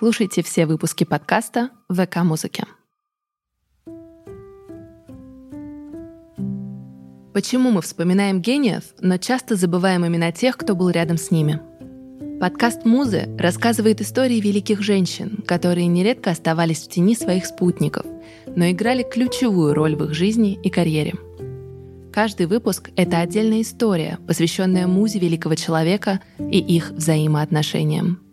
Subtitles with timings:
[0.00, 2.64] Слушайте все выпуски подкаста в ВК-музыке.
[7.34, 11.60] Почему мы вспоминаем гениев, но часто забываем имена тех, кто был рядом с ними?
[12.40, 18.06] Подкаст «Музы» рассказывает истории великих женщин, которые нередко оставались в тени своих спутников,
[18.46, 21.12] но играли ключевую роль в их жизни и карьере.
[22.10, 28.29] Каждый выпуск— это отдельная история, посвященная музе великого человека и их взаимоотношениям.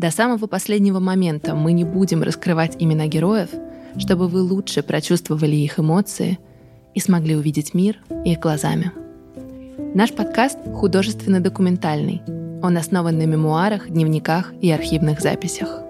[0.00, 3.50] До самого последнего момента мы не будем раскрывать имена героев,
[3.98, 6.38] чтобы вы лучше прочувствовали их эмоции
[6.94, 8.92] и смогли увидеть мир их глазами.
[9.94, 12.22] Наш подкаст художественно-документальный.
[12.62, 15.82] Он основан на мемуарах, дневниках и архивных записях.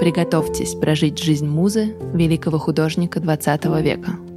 [0.00, 4.12] Приготовьтесь прожить жизнь музы великого художника XX века–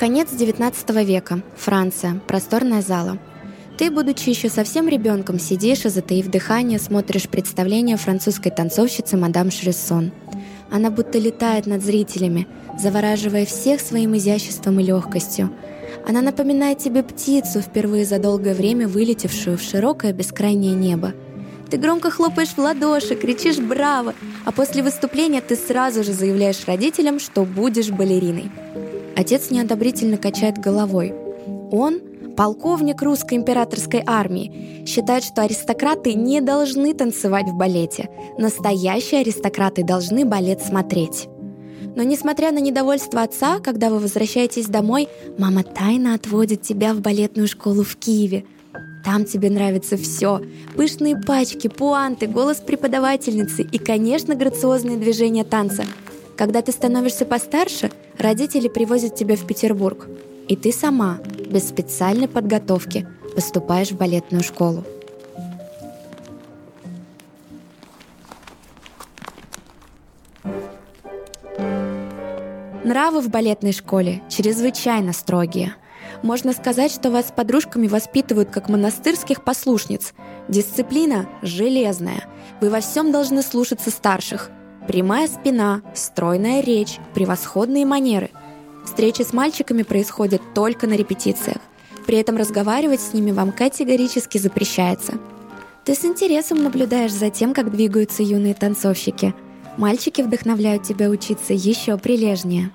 [0.00, 1.42] Конец XIX века.
[1.58, 2.22] Франция.
[2.26, 3.18] Просторная зала.
[3.76, 10.10] Ты, будучи еще совсем ребенком, сидишь и, затаив дыхание, смотришь представление французской танцовщицы мадам Шрессон.
[10.70, 12.46] Она будто летает над зрителями,
[12.78, 15.50] завораживая всех своим изяществом и легкостью.
[16.08, 21.12] Она напоминает тебе птицу, впервые за долгое время вылетевшую в широкое бескрайнее небо.
[21.68, 24.14] Ты громко хлопаешь в ладоши, кричишь «Браво!»,
[24.46, 28.50] а после выступления ты сразу же заявляешь родителям, что будешь балериной.
[29.20, 31.12] Отец неодобрительно качает головой.
[31.70, 32.00] Он,
[32.38, 38.08] полковник русской императорской армии, считает, что аристократы не должны танцевать в балете.
[38.38, 41.28] Настоящие аристократы должны балет смотреть.
[41.94, 47.46] Но несмотря на недовольство отца, когда вы возвращаетесь домой, мама тайно отводит тебя в балетную
[47.46, 48.46] школу в Киеве.
[49.04, 50.40] Там тебе нравится все.
[50.76, 55.84] Пышные пачки, пуанты, голос преподавательницы и, конечно, грациозные движения танца–
[56.40, 60.08] когда ты становишься постарше, родители привозят тебя в Петербург,
[60.48, 61.18] и ты сама,
[61.50, 64.82] без специальной подготовки, поступаешь в балетную школу.
[72.84, 75.74] Нравы в балетной школе чрезвычайно строгие.
[76.22, 80.14] Можно сказать, что вас с подружками воспитывают как монастырских послушниц.
[80.48, 82.24] Дисциплина железная.
[82.62, 84.50] Вы во всем должны слушаться старших,
[84.90, 88.30] Прямая спина, стройная речь, превосходные манеры.
[88.84, 91.58] Встречи с мальчиками происходят только на репетициях.
[92.08, 95.12] При этом разговаривать с ними вам категорически запрещается.
[95.84, 99.32] Ты с интересом наблюдаешь за тем, как двигаются юные танцовщики.
[99.76, 102.72] Мальчики вдохновляют тебя учиться еще прилежнее.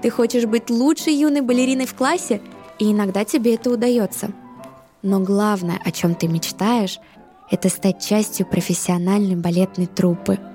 [0.00, 2.40] Ты хочешь быть лучшей юной балериной в классе,
[2.78, 4.30] и иногда тебе это удается.
[5.02, 6.98] Но главное, о чем ты мечтаешь,
[7.50, 10.38] это стать частью профессиональной балетной труппы–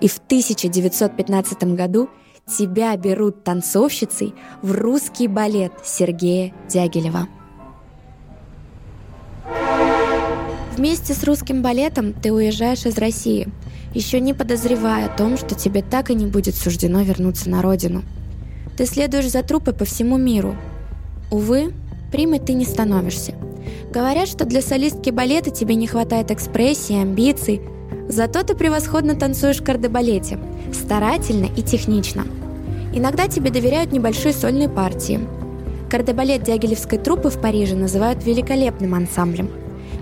[0.00, 2.08] и в 1915 году
[2.46, 7.28] тебя берут танцовщицей в русский балет Сергея Дягилева.
[10.76, 13.48] Вместе с русским балетом ты уезжаешь из России,
[13.94, 18.02] еще не подозревая о том, что тебе так и не будет суждено вернуться на родину.
[18.78, 20.56] Ты следуешь за труппой по всему миру.
[21.30, 21.74] Увы,
[22.10, 23.34] примой ты не становишься.
[23.92, 27.60] Говорят, что для солистки балета тебе не хватает экспрессии, амбиций–
[28.10, 30.36] Зато ты превосходно танцуешь в кардебалете,
[30.72, 32.24] старательно и технично.
[32.92, 35.20] Иногда тебе доверяют небольшие сольные партии.
[35.88, 39.48] Кардебалет Дягилевской труппы в Париже называют великолепным ансамблем.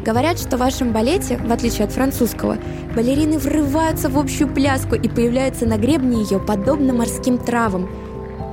[0.06, 2.56] Говорят, что в вашем балете, в отличие от французского,
[2.96, 7.90] балерины врываются в общую пляску и появляются на гребне ее подобно морским травам.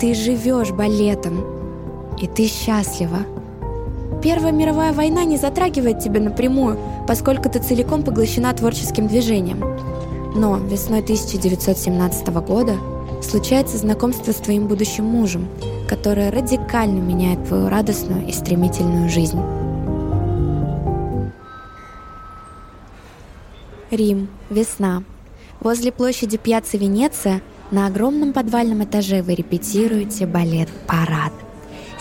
[0.01, 1.45] Ты живешь балетом,
[2.21, 3.19] и ты счастлива.
[4.21, 6.77] Первая мировая война не затрагивает тебя напрямую,
[7.07, 9.59] поскольку ты целиком поглощена творческим движением.
[10.35, 12.77] Но весной 1917 года
[13.21, 15.47] случается знакомство с твоим будущим мужем,
[15.87, 19.39] которое радикально меняет твою радостную и стремительную жизнь.
[23.91, 24.29] Рим.
[24.49, 25.03] Весна.
[25.61, 27.41] Возле площади Пьяцца Венеция
[27.71, 31.33] на огромном подвальном этаже вы репетируете балет «Парад».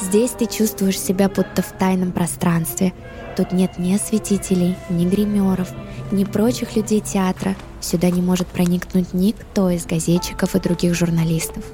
[0.00, 2.92] Здесь ты чувствуешь себя будто в тайном пространстве.
[3.36, 5.70] Тут нет ни осветителей, ни гримеров,
[6.10, 7.54] ни прочих людей театра.
[7.80, 11.64] Сюда не может проникнуть никто из газетчиков и других журналистов.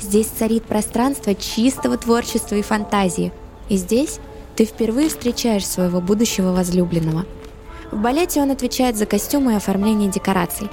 [0.00, 3.32] Здесь царит пространство чистого творчества и фантазии.
[3.68, 4.18] И здесь
[4.56, 7.24] ты впервые встречаешь своего будущего возлюбленного.
[7.90, 10.68] В балете он отвечает за костюмы и оформление декораций.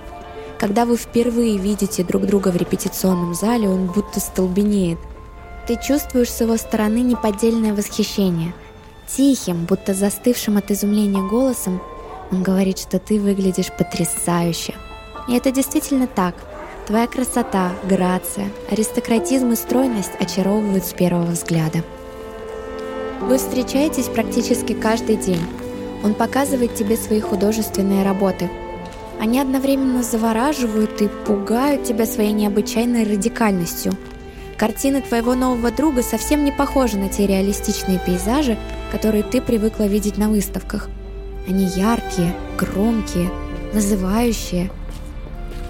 [0.59, 4.97] Когда вы впервые видите друг друга в репетиционном зале, он будто столбенеет–
[5.67, 8.53] ты чувствуешь с его стороны неподдельное восхищение.
[9.07, 11.81] Тихим, будто застывшим от изумления голосом,
[12.31, 14.73] он говорит, что ты выглядишь потрясающе.
[15.27, 16.35] И это действительно так.
[16.87, 21.83] Твоя красота, грация, аристократизм и стройность очаровывают с первого взгляда.
[23.21, 25.45] Вы встречаетесь практически каждый день.
[26.03, 28.49] Он показывает тебе свои художественные работы.
[29.19, 33.93] Они одновременно завораживают и пугают тебя своей необычайной радикальностью.
[34.61, 38.59] Картины твоего нового друга совсем не похожи на те реалистичные пейзажи,
[38.91, 40.87] которые ты привыкла видеть на выставках.
[41.47, 43.31] Они яркие, громкие,
[43.73, 44.69] вызывающие.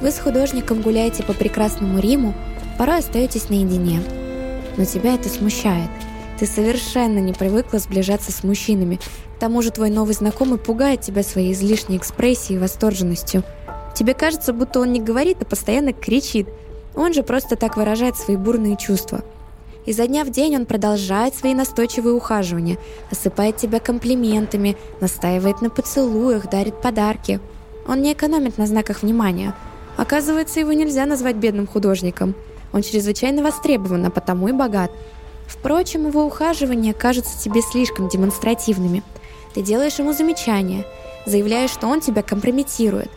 [0.01, 2.33] Вы с художником гуляете по прекрасному Риму,
[2.77, 4.03] порой остаетесь наедине.
[4.75, 5.89] Но тебя это смущает–
[6.41, 8.99] ты совершенно не привыкла сближаться с мужчинами.
[9.37, 13.43] К тому же твой новый знакомый пугает тебя своей излишней экспрессией и восторженностью.
[13.93, 16.49] Тебе кажется, будто он не говорит, а постоянно кричит.
[16.95, 19.21] Он же просто так выражает свои бурные чувства.
[19.85, 22.77] Изо дня в день он продолжает свои настойчивые ухаживания,
[23.11, 27.39] осыпает тебя комплиментами, настаивает на поцелуях, дарит подарки.
[27.87, 29.55] Он не экономит на знаках внимания.
[29.97, 32.35] Оказывается, его нельзя назвать бедным художником.
[32.73, 34.91] Он чрезвычайно востребован, а потому и богат–
[35.51, 39.03] Впрочем, его ухаживания кажутся тебе слишком демонстративными.
[39.53, 40.85] Ты делаешь ему замечания,
[41.25, 43.11] заявляешь, что он тебя компрометирует.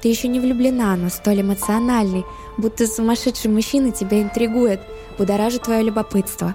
[0.00, 2.24] Ты еще не влюблена, но столь эмоциональный,
[2.56, 4.80] будто сумасшедший мужчина тебя интригует,
[5.18, 6.54] будоражит твое любопытство.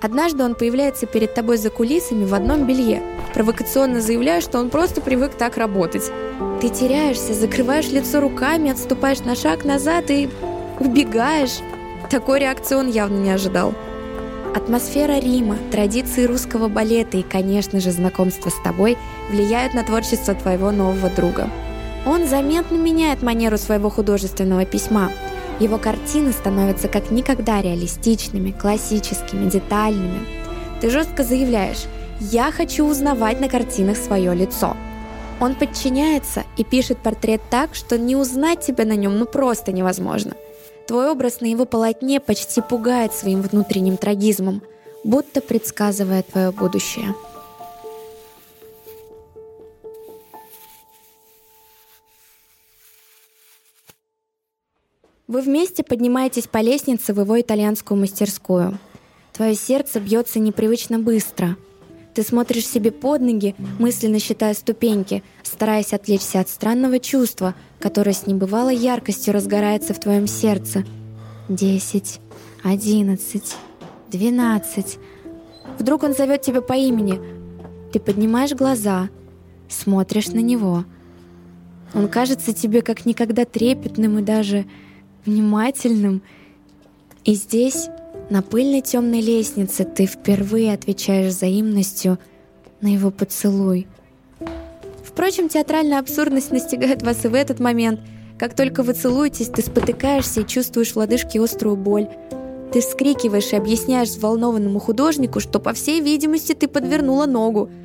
[0.00, 3.02] Однажды он появляется перед тобой за кулисами в одном белье,
[3.34, 6.10] провокационно заявляя, что он просто привык так работать.
[6.60, 10.30] Ты теряешься, закрываешь лицо руками, отступаешь на шаг назад и
[10.78, 11.58] убегаешь.
[12.08, 13.74] Такой реакции он явно не ожидал.
[14.54, 18.96] Атмосфера Рима, традиции русского балета и, конечно же, знакомство с тобой
[19.30, 21.50] влияют на творчество твоего нового друга.
[22.06, 25.10] Он заметно меняет манеру своего художественного письма.
[25.58, 30.20] Его картины становятся как никогда реалистичными, классическими, детальными.
[30.80, 31.84] Ты жестко заявляешь
[32.20, 34.76] «Я хочу узнавать на картинах свое лицо».
[35.40, 40.34] Он подчиняется и пишет портрет так, что не узнать тебя на нем ну просто невозможно–
[40.90, 44.60] Твой образ на его полотне почти пугает своим внутренним трагизмом,
[45.04, 47.14] будто предсказывая твое будущее.
[55.30, 58.78] Вы вместе поднимаетесь по лестнице в его итальянскую мастерскую.
[59.32, 61.56] Твое сердце бьется непривычно быстро–
[62.14, 68.26] ты смотришь себе под ноги, мысленно считая ступеньки, стараясь отвлечься от странного чувства, которое с
[68.26, 70.84] небывалой яркостью разгорается в твоем сердце.
[71.48, 72.20] Десять,
[72.64, 73.54] одиннадцать,
[74.10, 74.98] двенадцать.
[75.78, 77.20] Вдруг он зовет тебя по имени.
[77.92, 79.08] Ты поднимаешь глаза,
[79.68, 80.84] смотришь на него.
[81.94, 84.66] Он кажется тебе как никогда трепетным и даже
[85.26, 86.22] внимательным.
[87.24, 87.88] И здесь
[88.30, 92.18] на пыльной темной лестнице ты впервые отвечаешь взаимностью
[92.80, 93.86] на его поцелуй.
[95.04, 98.00] Впрочем, театральная абсурдность настигает вас и в этот момент.
[98.38, 102.08] Как только вы целуетесь, ты спотыкаешься и чувствуешь в лодыжке острую боль.
[102.72, 107.68] Ты вскрикиваешь и объясняешь взволнованному художнику, что, по всей видимости, ты подвернула ногу–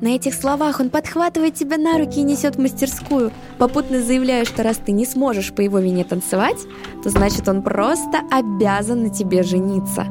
[0.00, 4.62] на этих словах он подхватывает тебя на руки и несет в мастерскую, попутно заявляя, что
[4.62, 6.56] раз ты не сможешь по его вине танцевать,
[7.02, 10.06] то значит он просто обязан на тебе жениться.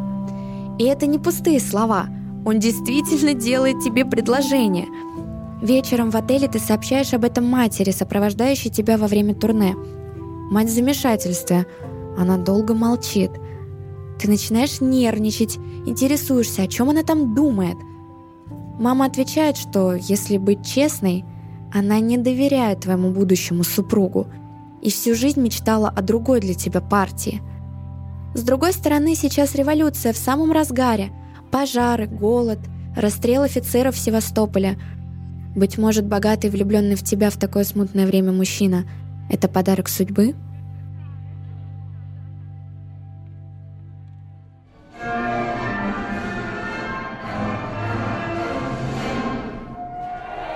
[0.78, 2.06] И это не пустые слова.
[2.46, 4.86] Он действительно делает тебе предложение.
[5.62, 9.76] Вечером в отеле ты сообщаешь об этом матери, сопровождающей тебя во время турне.
[10.52, 11.66] Мать в замешательстве.
[12.16, 13.32] Она долго молчит.
[14.20, 17.78] Ты начинаешь нервничать, интересуешься, о чем она там думает–
[18.80, 21.26] Мама отвечает, что, если быть честной,
[21.74, 24.28] она не доверяет твоему будущему супругу
[24.82, 27.42] и всю жизнь мечтала о другой для тебя партии.
[28.34, 31.12] С другой стороны, сейчас революция в самом разгаре.
[31.52, 32.60] Пожары, голод,
[32.96, 34.80] расстрел офицеров Севастополя.
[35.56, 38.86] Быть может, богатый, влюбленный в тебя в такое смутное время мужчина–
[39.30, 40.36] это подарок судьбы–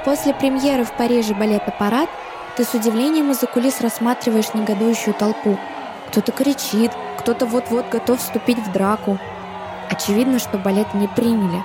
[0.05, 2.09] После премьеры в Париже балета «Парад»
[2.57, 5.57] ты с удивлением из-за кулис рассматриваешь негодующую толпу.
[6.09, 9.17] Кто-то кричит, кто-то вот-вот готов вступить в драку.
[9.89, 11.63] Очевидно, что балет не приняли.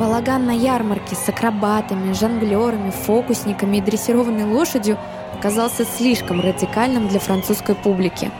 [0.00, 4.98] Балаган на ярмарке с акробатами, жонглерами, фокусниками и дрессированной лошадью
[5.38, 8.32] оказался слишком радикальным для французской публики.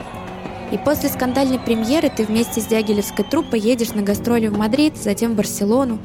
[0.71, 5.31] И после скандальной премьеры ты вместе с Дягилевской труппой едешь на гастроли в Мадрид, затем
[5.31, 5.99] в Барселону.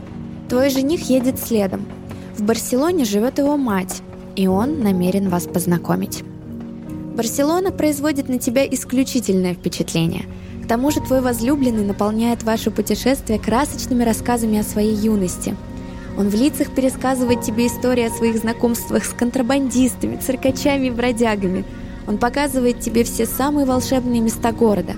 [0.49, 1.87] Твой жених едет следом–
[2.37, 4.03] в Барселоне живет его мать,
[4.37, 6.23] и он намерен вас познакомить.
[7.17, 10.27] Барселона производит на тебя исключительное впечатление.
[10.63, 15.57] К тому же твой возлюбленный наполняет ваше путешествие красочными рассказами о своей юности.
[16.19, 21.65] Он в лицах пересказывает тебе истории о своих знакомствах с контрабандистами, циркачами и бродягами.
[22.07, 24.95] Он показывает тебе все самые волшебные места города.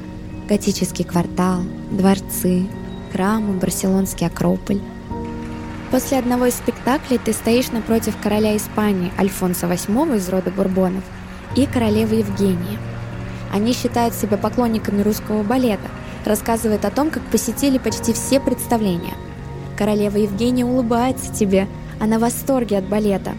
[0.49, 1.61] Готический квартал,
[1.93, 2.67] дворцы,
[3.13, 4.81] храмы, барселонский Акрополь.
[5.91, 11.03] После одного из спектаклей ты стоишь напротив короля Испании Альфонса VIII из рода Бурбонов
[11.57, 12.79] и королевы Евгении.
[13.55, 15.89] Они считают себя поклонниками русского балета,
[16.27, 19.15] рассказывают о том, как посетили почти все представления.
[19.79, 21.67] Королева Евгения улыбается тебе,
[22.01, 23.33] она в восторге от балета.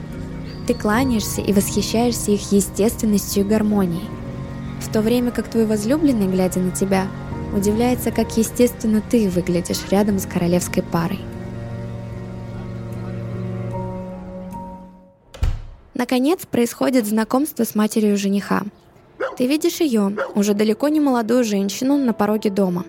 [0.66, 4.10] Ты кланяешься и восхищаешься их естественностью и гармонией.
[4.82, 7.08] В то время как твой возлюбленный, глядя на тебя,
[7.56, 11.20] удивляется, как естественно ты выглядишь рядом с королевской парой.
[16.00, 18.62] Наконец происходит знакомство с матерью жениха.
[19.38, 22.86] Ты видишь ее, уже далеко не молодую женщину, на пороге дома.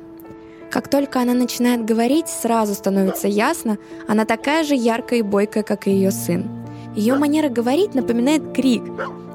[0.71, 5.88] Как только она начинает говорить, сразу становится ясно, она такая же яркая и бойкая, как
[5.88, 6.49] и ее сын.
[6.95, 8.85] Ее манера говорить напоминает крик,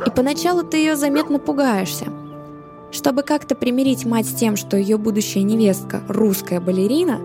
[0.05, 2.05] и поначалу ты ее заметно пугаешься.
[2.93, 7.19] Чтобы как-то примирить мать с тем, что ее будущая невестка– русская балерина,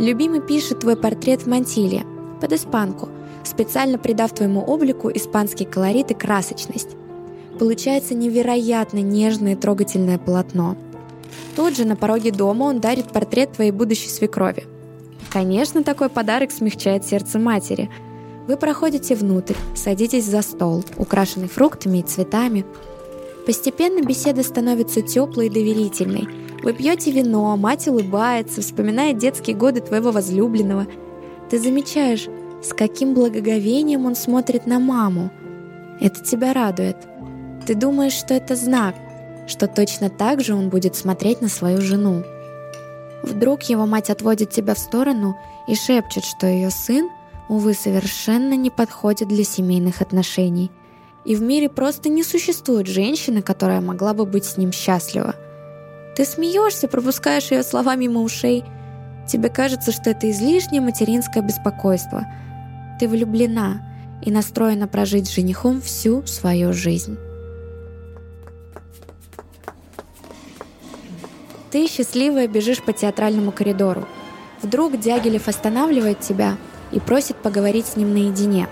[0.00, 2.04] любимый пишет твой портрет в мантиле,
[2.40, 3.08] под испанку–
[3.44, 6.90] специально придав твоему облику испанский колорит и красочность.
[7.58, 10.76] Получается невероятно нежное и трогательное полотно.
[11.56, 14.64] Тут же на пороге дома он дарит портрет твоей будущей свекрови.
[15.30, 17.90] Конечно, такой подарок смягчает сердце матери.
[18.48, 22.64] Вы проходите внутрь, садитесь за стол, украшенный фруктами и цветами.
[23.46, 26.28] Постепенно беседа становится теплой и доверительной.
[26.62, 30.86] Вы пьете вино, мать улыбается, вспоминает детские годы твоего возлюбленного.
[31.50, 32.28] Ты замечаешь,
[32.62, 35.30] с каким благоговением он смотрит на маму.
[36.00, 36.96] Это тебя радует.
[37.66, 38.94] Ты думаешь, что это знак,
[39.46, 42.22] что точно так же он будет смотреть на свою жену.
[43.22, 45.36] Вдруг его мать отводит тебя в сторону
[45.68, 47.08] и шепчет, что ее сын,
[47.48, 50.70] увы, совершенно не подходит для семейных отношений.
[51.24, 55.36] И в мире просто не существует женщины, которая могла бы быть с ним счастлива.
[56.16, 58.64] Ты смеешься, пропускаешь ее слова мимо ушей.
[59.28, 62.26] Тебе кажется, что это излишнее материнское беспокойство–
[62.98, 63.82] ты влюблена
[64.22, 67.18] и настроена прожить с женихом всю свою жизнь.
[71.70, 74.06] Ты счастливая бежишь по театральному коридору.
[74.62, 76.56] Вдруг Дягилев останавливает тебя
[76.92, 78.68] и просит поговорить с ним наедине.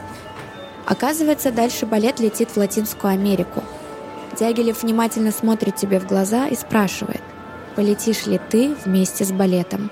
[0.87, 3.63] Оказывается, дальше балет летит в Латинскую Америку.
[4.39, 7.23] Дягилев внимательно смотрит тебе в глаза и спрашивает,
[7.75, 9.91] полетишь ли ты вместе с балетом.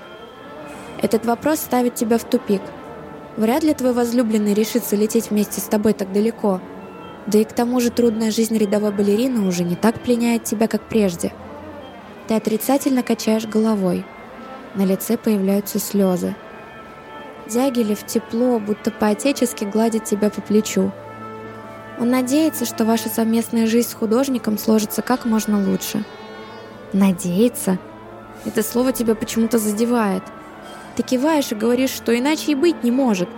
[1.01, 2.61] Этот вопрос ставит тебя в тупик–
[3.39, 6.59] Вряд ли твой возлюбленный решится лететь вместе с тобой так далеко.
[7.25, 10.81] Да и к тому же трудная жизнь рядовой балерины уже не так пленяет тебя, как
[10.81, 11.31] прежде.
[12.27, 14.05] Ты отрицательно качаешь головой.
[14.75, 16.35] На лице появляются слезы.
[17.47, 20.91] Дягилев тепло, будто по-отечески гладит тебя по плечу.
[21.97, 26.03] Он надеется, что ваша совместная жизнь с художником сложится как можно лучше.
[26.91, 27.79] Надеется?
[28.43, 30.23] Это слово тебя почему-то задевает–
[30.99, 33.29] ты киваешь и говоришь, что иначе и быть не может.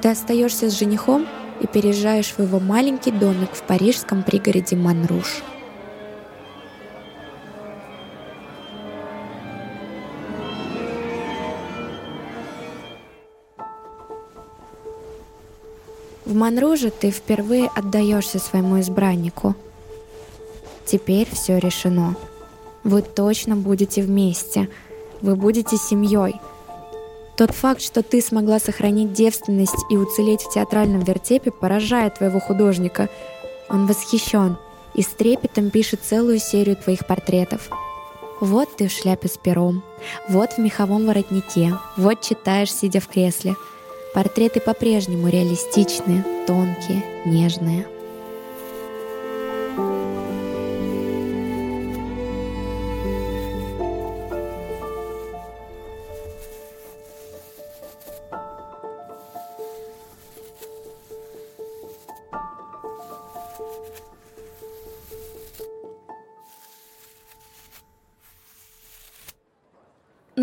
[0.00, 1.26] Ты остаешься с женихом
[1.60, 5.42] и переезжаешь в его маленький домик в парижском пригороде Манруш.
[16.24, 19.56] В Манруже ты впервые отдаешься своему избраннику.
[20.86, 22.14] Теперь все решено.
[22.84, 24.68] Вы точно будете вместе.
[25.22, 26.40] Вы будете семьей–
[27.36, 33.08] тот факт, что ты смогла сохранить девственность и уцелеть в театральном вертепе, поражает твоего художника.
[33.68, 34.56] Он восхищен
[34.94, 37.68] и с трепетом пишет целую серию твоих портретов.
[38.40, 39.82] Вот ты в шляпе с пером,
[40.28, 43.56] вот в меховом воротнике, вот читаешь, сидя в кресле.
[44.12, 47.86] Портреты по-прежнему реалистичные, тонкие, нежные.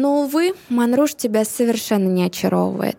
[0.01, 2.97] Но, увы, Манруш тебя совершенно не очаровывает.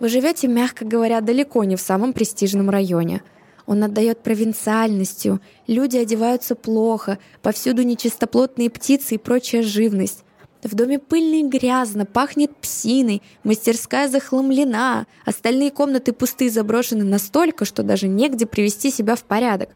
[0.00, 3.22] Вы живете, мягко говоря, далеко не в самом престижном районе.
[3.66, 10.24] Он отдает провинциальностью, люди одеваются плохо, повсюду нечистоплотные птицы и прочая живность.
[10.64, 17.64] В доме пыльно и грязно, пахнет псиной, мастерская захламлена, остальные комнаты пустые и заброшены настолько,
[17.64, 19.68] что даже негде привести себя в порядок.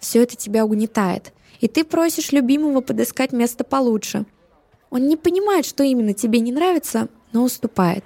[0.00, 1.32] Все это тебя угнетает,
[1.62, 4.26] и ты просишь любимого подыскать место получше.
[4.94, 8.04] Он не понимает, что именно тебе не нравится, но уступает.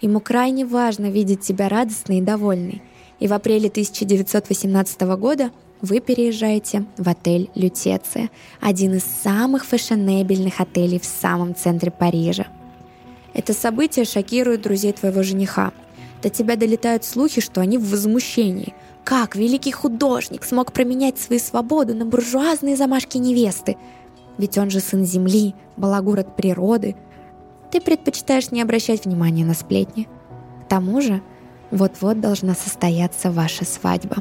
[0.00, 2.82] Ему крайне важно видеть тебя радостной и довольной.
[3.20, 10.98] И в апреле 1918 года вы переезжаете в отель «Лютеция», один из самых фешенебельных отелей
[10.98, 12.48] в самом центре Парижа.
[13.32, 15.72] Это событие шокирует друзей твоего жениха.
[16.20, 18.74] До тебя долетают слухи, что они в возмущении.
[19.04, 23.76] Как великий художник смог променять свою свободу на буржуазные замашки невесты?
[24.38, 26.96] Ведь он же сын земли, балагур от природы.
[27.70, 30.08] Ты предпочитаешь не обращать внимания на сплетни.
[30.64, 31.22] К тому же,
[31.70, 34.16] вот-вот должна состояться ваша свадьба.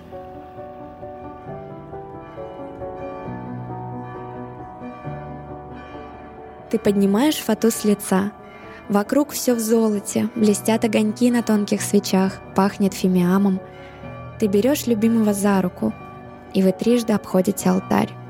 [6.69, 8.31] Ты поднимаешь фату с лица.
[8.89, 13.59] Вокруг все в золоте, блестят огоньки на тонких свечах, пахнет фимиамом.
[14.39, 15.93] Ты берешь любимого за руку,
[16.53, 18.22] и вы трижды обходите алтарь.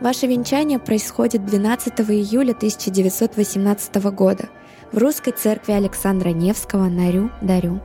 [0.00, 4.48] Ваше венчание происходит 12 июля 1918 года
[4.92, 7.80] в русской церкви Александра Невского на Рю-Дарю.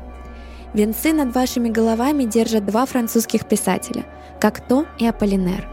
[0.73, 4.05] Венцы над вашими головами держат два французских писателя–
[4.41, 5.67] Кокто и Аполлинер.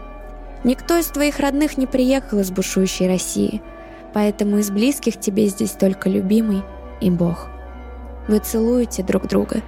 [0.63, 3.61] Никто из твоих родных не приехал из бушующей России–
[4.13, 6.63] поэтому из близких тебе здесь только любимый
[7.01, 7.47] и Бог.
[8.27, 9.61] Вы целуете друг друга.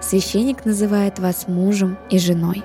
[0.00, 2.62] Священник называет вас мужем и женой.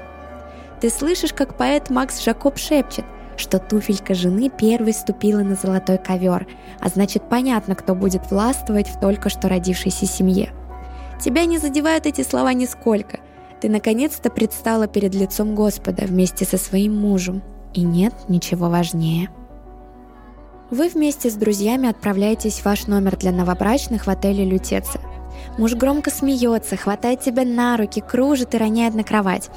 [0.80, 3.06] Ты слышишь, как поэт Макс Жакоб шепчет,
[3.38, 6.48] что туфелька жены первой ступила на золотой ковер,
[6.80, 10.52] а значит понятно, кто будет властвовать в только что родившейся семье.
[11.20, 13.20] Тебя не задевают эти слова нисколько.
[13.62, 17.42] Ты наконец-то предстала перед лицом Господа вместе со своим мужем,
[17.74, 19.30] и нет ничего важнее.
[20.70, 25.00] Вы вместе с друзьями отправляетесь в ваш номер для новобрачных в отеле «Лютеца».
[25.58, 29.50] Муж громко смеется, хватает тебя на руки, кружит и роняет на кровать.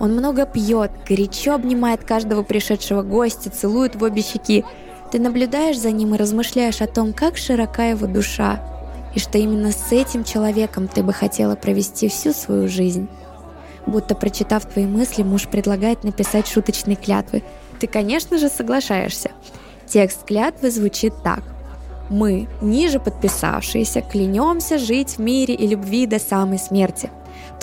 [0.00, 4.64] Он много пьет, горячо обнимает каждого пришедшего гостя, целует в обе щеки.
[5.10, 8.60] Ты наблюдаешь за ним и размышляешь о том, как широка его душа,
[9.14, 13.08] и что именно с этим человеком ты бы хотела провести всю свою жизнь.
[13.86, 17.42] Будто прочитав твои мысли, муж предлагает написать шуточные клятвы.
[17.78, 19.30] Ты, конечно же, соглашаешься–
[19.86, 21.42] Текст клятвы звучит так.
[22.10, 27.10] Мы, ниже подписавшиеся, клянемся жить в мире и любви до самой смерти.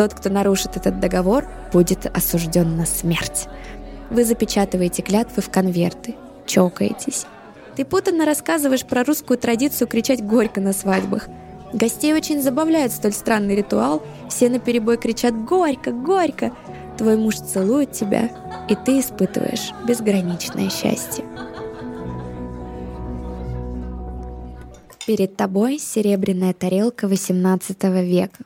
[0.02, 3.48] Тот, кто нарушит этот договор, будет осужден на смерть.
[4.10, 6.16] Вы запечатываете клятвы в конверты,
[6.48, 7.28] чокаетесь.
[7.76, 11.28] Ты путанно рассказываешь про русскую традицию кричать горько на свадьбах.
[11.72, 14.02] Гостей очень забавляет столь странный ритуал.
[14.28, 15.92] Все на перебой кричат «Горько!
[15.92, 16.52] Горько!»
[16.98, 18.32] Твой муж целует тебя,
[18.70, 21.24] и ты испытываешь безграничное счастье.
[25.06, 28.46] Перед тобой серебряная тарелка XVIII века.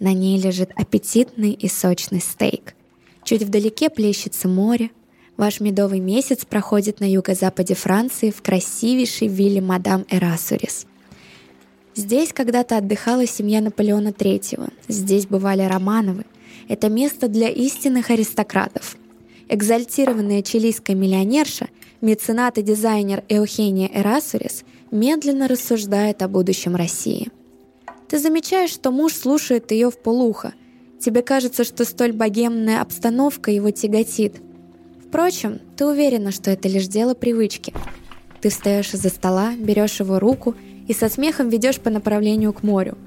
[0.00, 2.74] На ней лежит аппетитный и сочный стейк.
[3.22, 4.90] Чуть вдалеке плещется море.
[5.36, 10.86] Ваш медовый месяц проходит на юго-западе Франции в красивейшей вилле мадам Эрасурис.
[11.94, 14.72] Здесь когда-то отдыхала семья Наполеона III.
[14.88, 16.24] Здесь бывали Романовы.
[16.68, 18.96] Это место для истинных аристократов.
[19.48, 21.68] Экзальтированная чилийская миллионерша,
[22.00, 27.28] меценат и дизайнер Эухения Эрасурис– медленно рассуждает о будущем России.
[28.10, 30.52] Ты замечаешь, что муж слушает ее в полухо.
[30.98, 34.42] Тебе кажется, что столь богемная обстановка его тяготит.
[35.06, 37.72] Впрочем, ты уверена, что это лишь дело привычки.
[38.40, 40.56] Ты встаешь из-за стола, берешь его руку
[40.88, 42.98] и со смехом ведешь по направлению к морю.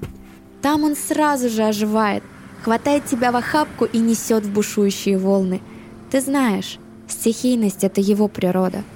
[0.62, 2.22] Там он сразу же оживает,
[2.62, 5.60] хватает тебя в охапку и несет в бушующие волны.
[6.10, 8.82] Ты знаешь, стихийность— это его природа—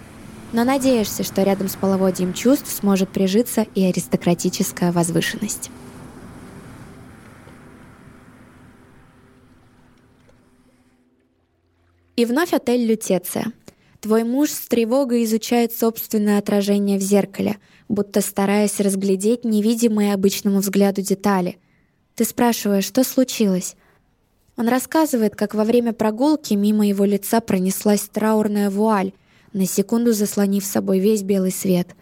[0.53, 5.71] но надеешься, что рядом с половодьем чувств сможет прижиться и аристократическая возвышенность.
[12.19, 13.53] И вновь отель «Лютеция».
[14.01, 21.01] Твой муж с тревогой изучает собственное отражение в зеркале, будто стараясь разглядеть невидимые обычному взгляду
[21.01, 21.59] детали.
[22.17, 23.77] Ты спрашиваешь, что случилось?
[24.57, 29.13] Он рассказывает, как во время прогулки мимо его лица пронеслась траурная вуаль—
[29.53, 31.95] на секунду заслонив собой весь белый свет.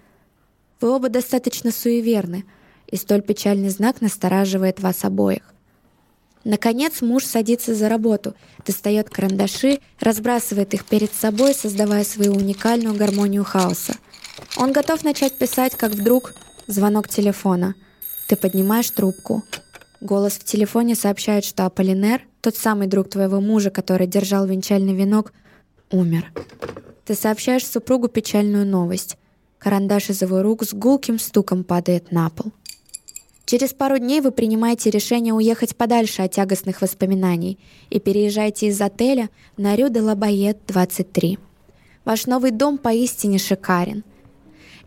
[0.80, 2.46] Вы оба достаточно суеверны,
[2.86, 5.52] и столь печальный знак настораживает вас обоих.
[6.46, 13.42] Наконец муж садится за работу, достает карандаши, разбрасывает их перед собой, создавая свою уникальную гармонию
[13.42, 13.96] хаоса.
[14.56, 16.34] Он готов начать писать, как вдруг
[16.68, 17.74] звонок телефона.
[18.28, 19.42] Ты поднимаешь трубку.
[20.00, 25.32] Голос в телефоне сообщает, что Аполлинер, тот самый друг твоего мужа, который держал венчальный венок,
[25.90, 26.32] умер.
[27.04, 29.16] Ты сообщаешь супругу печальную новость.
[29.58, 32.52] Карандаш из его рук с гулким стуком падает на пол.
[33.46, 39.30] Через пару дней вы принимаете решение уехать подальше от тягостных воспоминаний и переезжаете из отеля
[39.56, 41.38] на Рю де Лабайет 23.
[42.04, 44.02] Ваш новый дом поистине шикарен.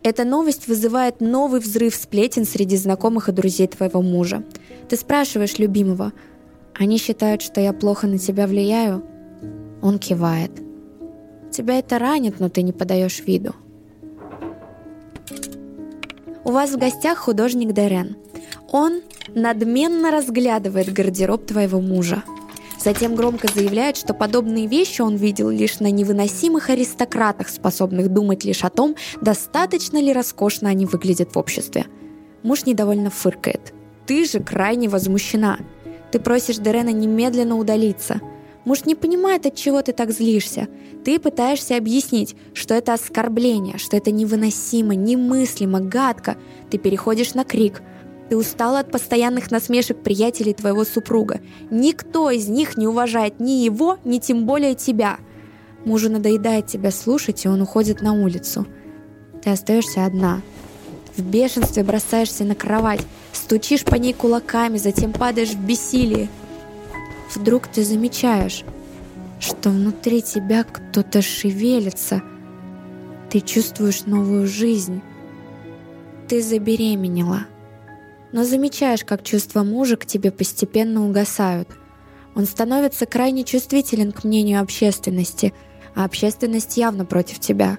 [0.02, 4.44] Эта новость вызывает новый взрыв сплетен среди знакомых и друзей твоего мужа.
[4.90, 6.12] Ты спрашиваешь любимого,
[6.74, 9.02] они считают, что я плохо на тебя влияю?
[9.80, 10.52] Он кивает.
[11.50, 13.54] Тебя это ранит, но ты не подаешь виду.
[16.42, 18.16] У вас в гостях художник Дерен.
[18.72, 19.02] Он
[19.34, 22.22] надменно разглядывает гардероб твоего мужа.
[22.82, 28.64] Затем громко заявляет, что подобные вещи он видел лишь на невыносимых аристократах, способных думать лишь
[28.64, 31.84] о том, достаточно ли роскошно они выглядят в обществе.
[32.42, 33.74] Муж недовольно фыркает.
[34.06, 35.58] «Ты же крайне возмущена.
[36.10, 38.20] Ты просишь Дерена немедленно удалиться.
[38.70, 40.68] Муж не понимает, от чего ты так злишься.
[41.04, 46.36] Ты пытаешься объяснить, что это оскорбление, что это невыносимо, немыслимо, гадко.
[46.70, 47.82] Ты переходишь на крик–
[48.28, 51.40] ты устала от постоянных насмешек приятелей твоего супруга.
[51.68, 55.18] Никто из них не уважает ни его, ни тем более тебя.
[55.84, 58.68] Мужу надоедает тебя слушать, и он уходит на улицу.
[59.42, 60.42] Ты остаешься одна.
[61.16, 66.28] В бешенстве бросаешься на кровать, стучишь по ней кулаками, затем падаешь в бессилие.
[67.34, 68.64] Вдруг ты замечаешь,
[69.38, 72.22] что внутри тебя кто-то шевелится.
[73.30, 75.00] Ты чувствуешь новую жизнь.
[76.28, 77.46] Ты забеременела
[78.32, 81.68] но замечаешь, как чувства мужа к тебе постепенно угасают.
[82.34, 85.52] Он становится крайне чувствителен к мнению общественности,
[85.94, 87.78] а общественность явно против тебя.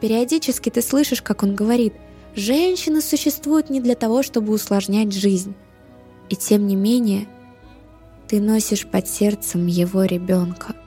[0.00, 1.94] Периодически ты слышишь, как он говорит,
[2.34, 5.54] «Женщины существуют не для того, чтобы усложнять жизнь».
[6.28, 7.26] И тем не менее,
[8.28, 10.74] ты носишь под сердцем его ребенка–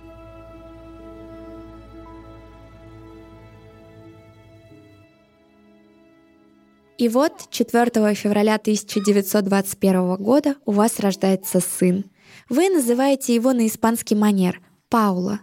[6.99, 12.03] И вот 4 февраля 1921 года у вас рождается сын.
[12.49, 15.39] Вы называете его на испанский манер— Паула.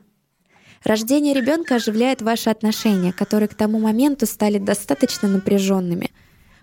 [0.85, 6.11] Рождение ребенка оживляет ваши отношения, которые к тому моменту стали достаточно напряженными.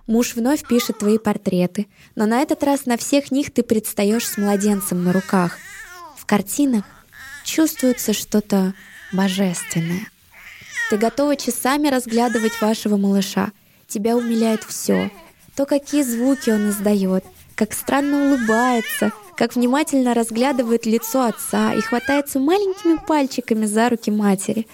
[0.08, 4.38] Муж вновь пишет твои портреты, но на этот раз на всех них ты предстаешь с
[4.38, 5.58] младенцем на руках.
[6.18, 6.84] В картинах
[7.46, 8.74] чувствуется что-то
[9.12, 10.08] божественное.
[10.90, 13.52] Ты готова часами разглядывать вашего малыша—
[13.94, 15.12] Тебя умиляет все.
[15.56, 22.40] То, какие звуки он издает, как странно улыбается, как внимательно разглядывает лицо отца и хватается
[22.40, 24.68] маленькими пальчиками за руки матери.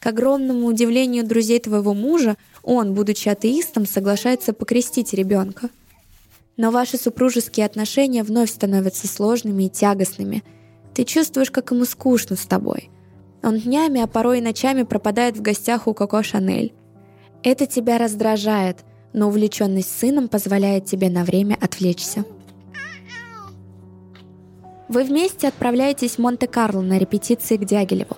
[0.00, 5.70] К огромному удивлению друзей твоего мужа, он, будучи атеистом, соглашается покрестить ребенка.
[6.56, 10.42] Но ваши супружеские отношения вновь становятся сложными и тягостными.
[10.92, 12.90] Ты чувствуешь, как ему скучно с тобой.
[13.42, 16.74] Он днями, а порой и ночами пропадает в гостях у Коко Шанель.
[17.44, 18.78] Это тебя раздражает,
[19.12, 22.24] но увлеченность сыном позволяет тебе на время отвлечься.
[24.88, 28.16] Вы вместе отправляетесь в Монте-Карло на репетиции к Дягилеву.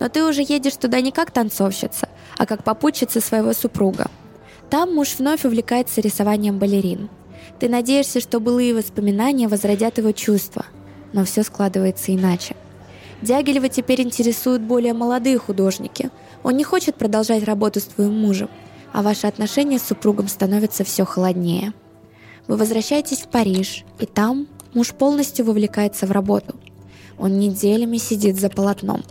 [0.00, 4.10] Но ты уже едешь туда не как танцовщица, а как попутчица своего супруга.
[4.70, 7.08] Там муж вновь увлекается рисованием балерин.
[7.58, 10.66] Ты надеешься, что былые воспоминания возродят его чувства,
[11.12, 12.56] но все складывается иначе.
[13.22, 16.10] Дягилева теперь интересуют более молодые художники.
[16.42, 18.50] Он не хочет продолжать работу с твоим мужем,
[18.92, 21.72] а ваши отношения с супругом становятся все холоднее.
[22.46, 26.54] Вы возвращаетесь в Париж, и там муж полностью вовлекается в работу.
[27.18, 29.02] Он неделями сидит за полотном.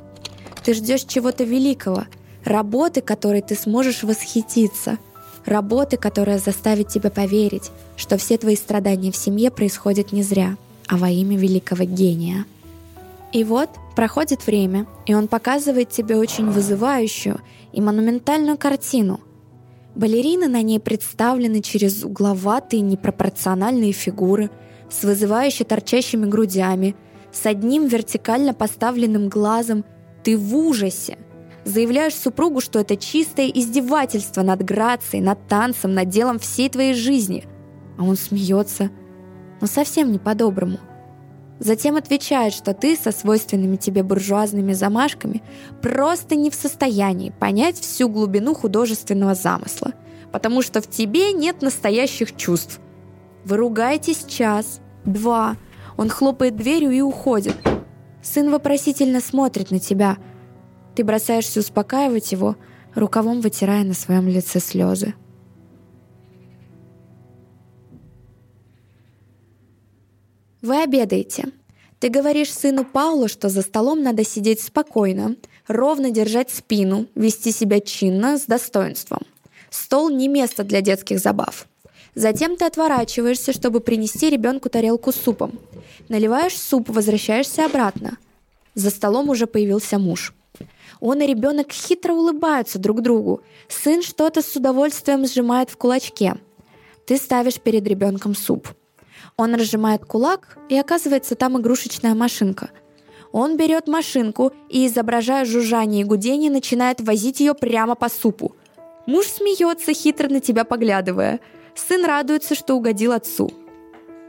[0.63, 2.05] Ты ждешь чего-то великого,
[2.45, 4.97] работы, которой ты сможешь восхититься,
[5.45, 10.97] работы, которая заставит тебя поверить, что все твои страдания в семье происходят не зря, а
[10.97, 12.45] во имя великого гения.
[13.31, 17.39] И вот проходит время, и он показывает тебе очень вызывающую
[17.71, 19.19] и монументальную картину–
[19.95, 24.49] Балерины на ней представлены через угловатые непропорциональные фигуры
[24.89, 26.95] с вызывающе торчащими грудями,
[27.31, 29.85] с одним вертикально поставленным глазом.
[30.23, 31.17] Ты в ужасе.
[31.65, 37.45] Заявляешь супругу, что это чистое издевательство над грацией, над танцем, над делом всей твоей жизни.
[37.97, 38.89] А он смеется,
[39.61, 40.79] но совсем не по-доброму–
[41.63, 45.41] Затем отвечает, что ты со свойственными тебе буржуазными замашками
[45.81, 49.93] просто не в состоянии понять всю глубину художественного замысла,
[50.33, 52.81] потому что в тебе нет настоящих чувств.
[53.45, 55.55] Вы ругаетесь час, два,
[55.95, 57.55] он хлопает дверью и уходит.
[58.21, 60.17] Сын вопросительно смотрит на тебя.
[60.95, 62.55] Ты бросаешься успокаивать его,
[62.93, 65.15] рукавом вытирая на своем лице слезы.
[70.61, 71.47] Вы обедаете.
[71.99, 75.35] Ты говоришь сыну Паулу, что за столом надо сидеть спокойно,
[75.67, 79.21] ровно держать спину, вести себя чинно, с достоинством.
[79.69, 81.67] Стол не место для детских забав.
[82.15, 85.59] Затем ты отворачиваешься, чтобы принести ребенку тарелку с супом.
[86.09, 88.17] Наливаешь суп, возвращаешься обратно.
[88.75, 90.33] За столом уже появился муж.
[91.03, 93.41] Он и ребенок хитро улыбаются друг другу.
[93.67, 96.35] Сын что-то с удовольствием сжимает в кулачке.
[97.05, 98.69] Ты ставишь перед ребенком суп–
[99.37, 102.69] он разжимает кулак, и оказывается там игрушечная машинка.
[103.31, 108.55] Он берет машинку и, изображая жужжание и гудение, начинает возить ее прямо по супу.
[109.07, 111.39] Муж смеется, хитро на тебя поглядывая.
[111.73, 113.51] Сын радуется, что угодил отцу.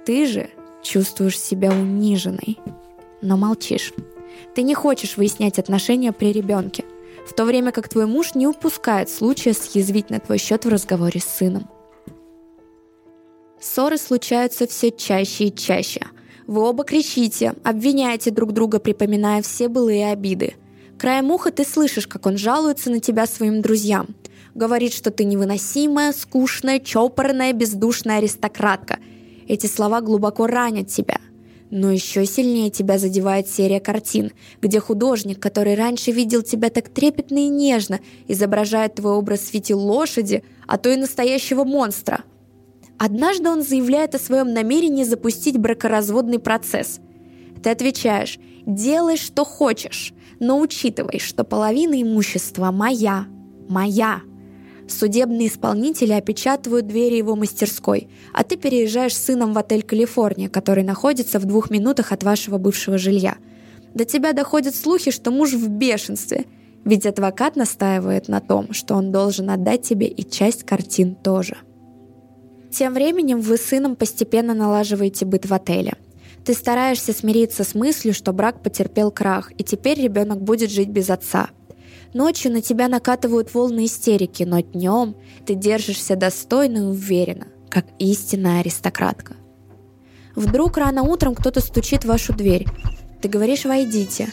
[0.06, 0.48] Ты же
[0.82, 2.58] чувствуешь себя униженной,
[3.20, 3.92] но молчишь.
[4.54, 6.84] Ты не хочешь выяснять отношения при ребенке,
[7.26, 11.20] в то время как твой муж не упускает случая съязвить на твой счет в разговоре
[11.20, 11.68] с сыном.
[13.60, 16.02] Ссоры случаются все чаще и чаще.
[16.46, 20.54] Вы оба кричите, обвиняете друг друга, припоминая все былые обиды.
[20.98, 24.08] Краем уха ты слышишь, как он жалуется на тебя своим друзьям.
[24.54, 28.98] Говорит, что ты невыносимая, скучная, чопорная, бездушная аристократка.
[29.48, 31.18] Эти слова глубоко ранят тебя.
[31.76, 34.30] Но еще сильнее тебя задевает серия картин,
[34.62, 39.74] где художник, который раньше видел тебя так трепетно и нежно, изображает твой образ в свете
[39.74, 42.22] лошади, а то и настоящего монстра–
[42.96, 47.00] Однажды он заявляет о своем намерении запустить бракоразводный процесс.
[47.62, 53.26] Ты отвечаешь «делай, что хочешь, но учитывай, что половина имущества моя,
[53.68, 54.20] моя».
[54.88, 60.84] Судебные исполнители опечатывают двери его мастерской, а ты переезжаешь с сыном в отель «Калифорния», который
[60.84, 63.36] находится в двух минутах от вашего бывшего жилья.
[63.94, 66.44] До тебя доходят слухи, что муж в бешенстве,
[66.84, 71.56] ведь адвокат настаивает на том, что он должен отдать тебе и часть картин тоже.
[72.70, 75.94] Тем временем вы с сыном постепенно налаживаете быт в отеле.
[76.44, 81.08] Ты стараешься смириться с мыслью, что брак потерпел крах, и теперь ребенок будет жить без
[81.08, 81.50] отца.
[82.14, 88.60] Ночью на тебя накатывают волны истерики, но днем ты держишься достойно и уверенно, как истинная
[88.60, 89.34] аристократка.
[90.36, 92.66] Вдруг рано утром кто-то стучит в вашу дверь.
[93.20, 94.28] Ты говоришь «войдите».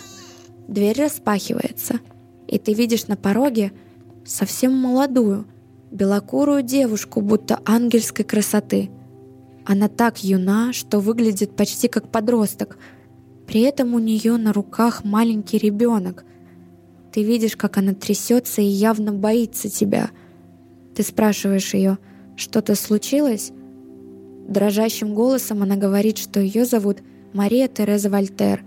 [0.67, 1.99] Дверь распахивается,
[2.47, 3.71] и ты видишь на пороге
[4.25, 5.47] совсем молодую,
[5.89, 8.91] белокурую девушку, будто ангельской красоты.
[9.65, 12.77] Она так юна, что выглядит почти как подросток.
[13.47, 16.25] При этом у нее на руках маленький ребенок.
[17.11, 20.11] Ты видишь, как она трясется и явно боится тебя.
[20.95, 21.97] Ты спрашиваешь ее,
[22.37, 23.51] что-то случилось?
[24.47, 26.99] Дрожащим голосом она говорит, что ее зовут
[27.33, 28.63] Мария Тереза Вольтер.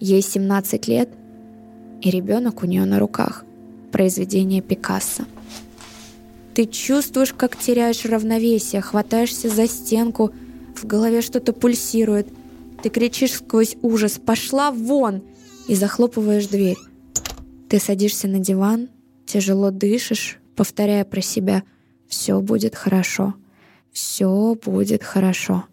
[0.00, 1.08] Ей 17 лет,
[2.00, 3.44] и ребенок у нее на руках.
[3.90, 5.24] Произведение Пикассо.
[6.54, 10.32] Ты чувствуешь, как теряешь равновесие, хватаешься за стенку,
[10.76, 12.28] в голове что-то пульсирует.
[12.82, 15.22] Ты кричишь сквозь ужас «Пошла вон!»
[15.66, 16.76] и захлопываешь дверь.
[17.68, 18.88] Ты садишься на диван,
[19.26, 21.62] тяжело дышишь, повторяя про себя
[22.08, 23.34] «Все будет хорошо,
[23.92, 25.64] все будет хорошо».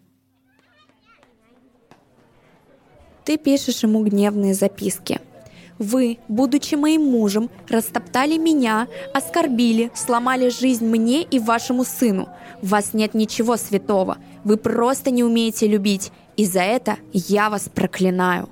[3.24, 5.20] Ты пишешь ему гневные записки–
[5.78, 12.28] вы, будучи моим мужем, растоптали меня, оскорбили, сломали жизнь мне и вашему сыну.
[12.62, 14.16] В вас нет ничего святого.
[14.42, 16.12] Вы просто не умеете любить.
[16.36, 18.48] И за это я вас проклинаю.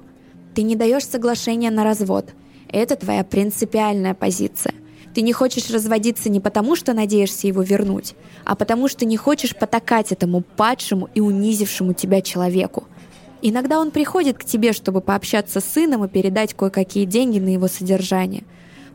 [0.54, 2.30] Ты не даешь соглашения на развод.
[2.74, 4.74] Это твоя принципиальная позиция.
[5.14, 9.54] Ты не хочешь разводиться не потому, что надеешься его вернуть, а потому что не хочешь
[9.54, 12.82] потакать этому падшему и унизившему тебя человеку.
[13.42, 17.68] Иногда он приходит к тебе, чтобы пообщаться с сыном и передать кое-какие деньги на его
[17.68, 18.42] содержание.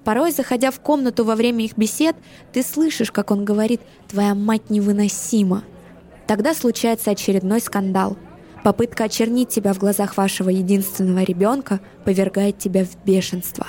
[0.04, 2.18] Порой, заходя в комнату во время их бесед,
[2.52, 5.63] ты слышишь, как он говорит «твоя мать невыносима».
[6.28, 8.18] Тогда случается очередной скандал.
[8.63, 13.67] Попытка очернить тебя в глазах вашего единственного ребенка повергает тебя в бешенство.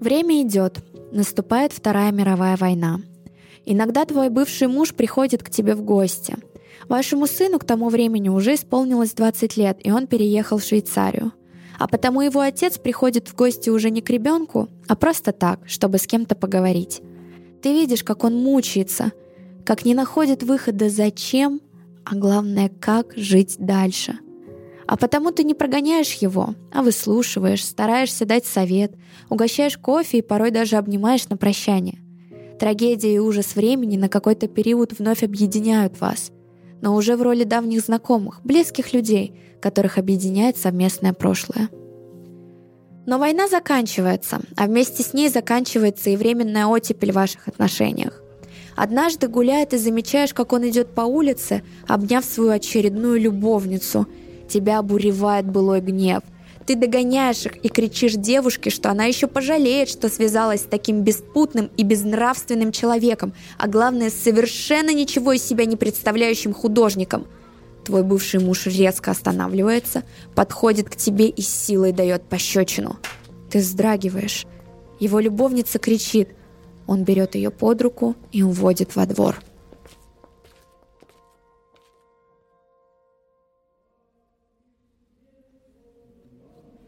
[0.00, 0.84] Время идет.
[1.12, 3.00] Наступает Вторая мировая война.
[3.64, 6.36] Иногда твой бывший муж приходит к тебе в гости–
[6.88, 11.32] Вашему сыну к тому времени уже исполнилось 20 лет, и он переехал в Швейцарию.
[11.78, 15.98] А потому его отец приходит в гости уже не к ребенку, а просто так, чтобы
[15.98, 17.02] с кем-то поговорить.
[17.60, 19.12] Ты видишь, как он мучается,
[19.64, 21.60] как не находит выхода зачем,
[22.06, 24.18] а главное, как жить дальше.
[24.86, 28.94] А потому ты не прогоняешь его, а выслушиваешь, стараешься дать совет,
[29.28, 31.98] угощаешь кофе и порой даже обнимаешь на прощание.
[32.58, 36.30] Трагедия и ужас времени на какой-то период вновь объединяют вас
[36.80, 41.68] но уже в роли давних знакомых, близких людей, которых объединяет совместное прошлое.
[43.06, 48.22] Но война заканчивается, а вместе с ней заканчивается и временная оттепель в ваших отношениях.
[48.76, 54.06] Однажды гуляет и замечаешь, как он идет по улице, обняв свою очередную любовницу.
[54.48, 56.22] Тебя обуревает былой гнев–
[56.66, 61.70] ты догоняешь их и кричишь девушке, что она еще пожалеет, что связалась с таким беспутным
[61.76, 67.28] и безнравственным человеком, а главное, совершенно ничего из себя не представляющим художником.
[67.84, 70.02] Твой бывший муж резко останавливается,
[70.34, 72.96] подходит к тебе и силой дает пощечину.
[73.48, 74.44] Ты вздрагиваешь.
[74.98, 76.30] Его любовница кричит.
[76.86, 79.40] Он берет ее под руку и уводит во двор.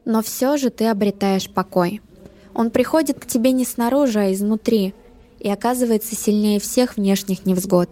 [0.05, 2.01] Но все же ты обретаешь покой.
[2.55, 4.95] Он приходит к тебе не снаружи, а изнутри,
[5.39, 7.91] и оказывается сильнее всех внешних невзгод.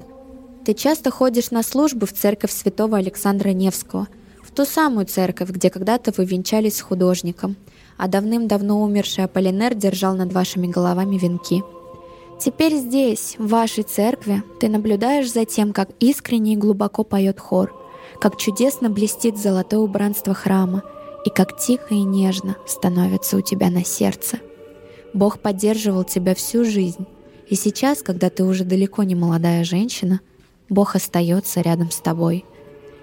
[0.64, 4.08] Ты часто ходишь на службы в церковь святого Александра Невского,
[4.42, 7.54] в ту самую церковь, где когда-то вы венчались с художником,
[7.98, 11.62] а давным-давно умерший Аполлинер держал над вашими головами венки.
[12.38, 17.74] Теперь здесь, в вашей церкви, ты наблюдаешь за тем, как искренне и глубоко поет хор,
[18.20, 20.82] как чудесно блестит золотое убранство храма
[21.24, 24.38] и как тихо и нежно становится у тебя на сердце.
[25.14, 27.06] Бог поддерживал тебя всю жизнь,
[27.48, 30.20] и сейчас, когда ты уже далеко не молодая женщина,
[30.68, 32.44] Бог остается рядом с тобой.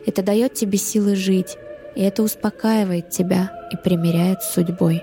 [0.06, 1.58] Это дает тебе силы жить,
[1.96, 5.02] и это успокаивает тебя и примиряет с судьбой.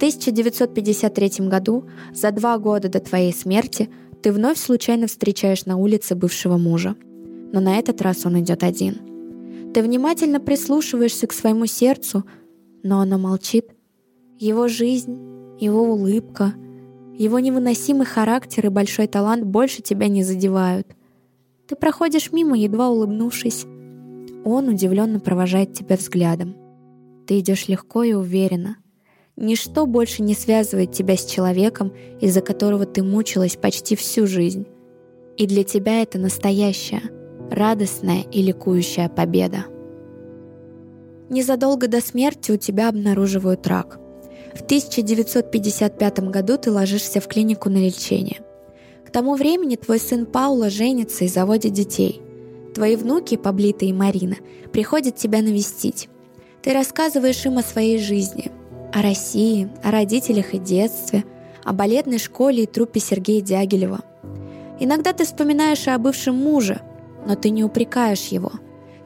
[0.00, 1.84] 1953 году,
[2.14, 3.90] за два года до твоей смерти,
[4.22, 6.96] ты вновь случайно встречаешь на улице бывшего мужа.
[7.52, 8.96] Но на этот раз он идет один.
[9.74, 12.24] Ты внимательно прислушиваешься к своему сердцу,
[12.82, 13.66] но оно молчит.
[14.38, 15.18] Его жизнь,
[15.58, 16.54] его улыбка,
[17.18, 20.86] его невыносимый характер и большой талант больше тебя не задевают.
[21.68, 23.66] Ты проходишь мимо, едва улыбнувшись.
[24.46, 26.56] Он удивленно провожает тебя взглядом.
[27.26, 28.78] Ты идешь легко и уверенно—
[29.40, 34.66] Ничто больше не связывает тебя с человеком, из-за которого ты мучилась почти всю жизнь.
[35.38, 37.00] И для тебя это настоящая,
[37.50, 39.64] радостная и ликующая победа.
[41.30, 43.98] Незадолго до смерти у тебя обнаруживают рак.
[44.54, 48.40] В 1955 году ты ложишься в клинику на лечение.
[49.06, 52.20] К тому времени твой сын Паула женится и заводит детей.
[52.74, 54.36] Твои внуки, Паблита и Марина,
[54.70, 56.10] приходят тебя навестить.
[56.60, 58.52] Ты рассказываешь им о своей жизни–
[58.92, 61.24] о России, о родителях и детстве,
[61.64, 64.00] о балетной школе и трупе Сергея Дягилева.
[64.78, 66.80] Иногда ты вспоминаешь о бывшем муже,
[67.26, 68.52] но ты не упрекаешь его,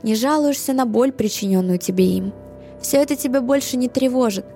[0.03, 2.33] не жалуешься на боль, причиненную тебе им.
[2.81, 4.47] Все это тебя больше не тревожит.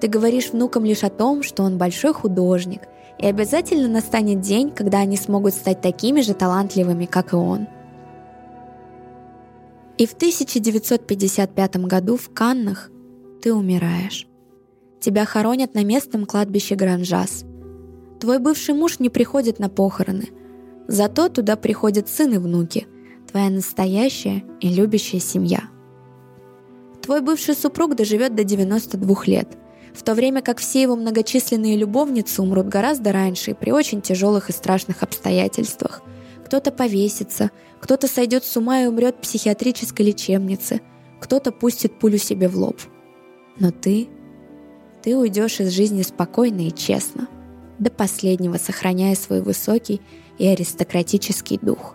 [0.00, 2.82] Ты говоришь внукам лишь о том, что он большой художник,
[3.18, 7.68] и обязательно настанет день, когда они смогут стать такими же талантливыми, как и он.
[9.96, 12.90] И в 1955 году в Каннах
[13.40, 14.26] ты умираешь.
[15.04, 17.44] Тебя хоронят на местном кладбище Гранжас.
[18.20, 20.30] Твой бывший муж не приходит на похороны.
[20.88, 22.86] Зато туда приходят сын и внуки.
[23.30, 25.64] Твоя настоящая и любящая семья.
[27.02, 29.48] Твой бывший супруг доживет до 92 лет,
[29.92, 34.48] в то время как все его многочисленные любовницы умрут гораздо раньше и при очень тяжелых
[34.48, 36.00] и страшных обстоятельствах.
[36.46, 40.80] Кто-то повесится, кто-то сойдет с ума и умрет в психиатрической лечебнице,
[41.20, 42.80] кто-то пустит пулю себе в лоб.
[43.58, 44.08] Но ты
[45.04, 47.28] ты уйдешь из жизни спокойно и честно,
[47.78, 50.00] до последнего сохраняя свой высокий
[50.38, 51.94] и аристократический дух.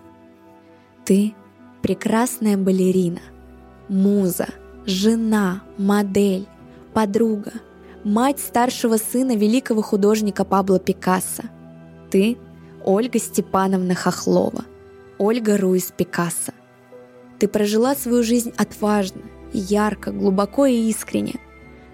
[1.06, 1.34] Ты—
[1.82, 3.22] прекрасная балерина,
[3.88, 4.50] муза,
[4.86, 6.48] жена, модель,
[6.94, 7.54] подруга,
[8.04, 11.46] мать старшего сына великого художника Пабло Пикассо.
[12.12, 12.38] Ты—
[12.86, 14.66] Ольга Степановна Хохлова,
[15.18, 16.54] Ольга Руис Пикассо.
[17.40, 21.40] Ты прожила свою жизнь отважно, ярко, глубоко и искренне—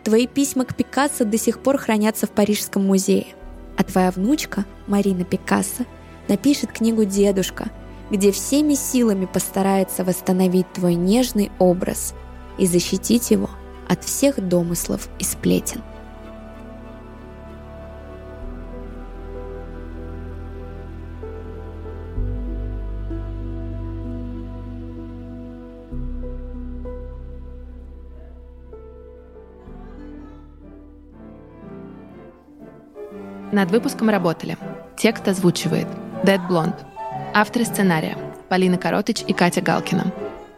[0.06, 3.26] Твои письма к Пикассо до сих пор хранятся в Парижском музее.
[3.76, 5.84] А твоя внучка, Марина Пикассо,
[6.28, 7.72] напишет книгу «Дедушка»,
[8.12, 12.14] где всеми силами постарается восстановить твой нежный образ
[12.60, 13.50] и защитить его
[13.90, 15.82] от всех домыслов и сплетен.
[33.56, 34.58] Над выпуском работали.
[34.98, 35.88] Текст озвучивает
[36.26, 36.76] Дэд Блонд.
[37.34, 38.18] Авторы сценария
[38.50, 40.12] Полина Коротыч и Катя Галкина.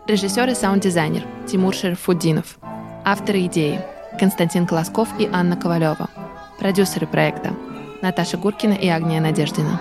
[0.07, 2.57] Режиссер и саунд-дизайнер Тимур Шерфуддинов.
[3.05, 3.81] Авторы идеи
[4.19, 6.09] Константин Колосков и Анна Ковалева.
[6.57, 7.53] Продюсеры проекта
[8.01, 9.79] Наташа Гуркина и Агния Надеждина.